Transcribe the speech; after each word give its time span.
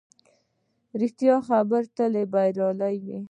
ریښتیا 1.01 1.35
خبرې 1.47 1.89
تل 1.97 2.13
بریالۍ 2.31 2.95
وي 3.05 3.17